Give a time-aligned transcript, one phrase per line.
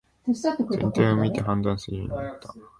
[0.27, 0.35] 全
[0.91, 2.55] 体を見て判断するようになった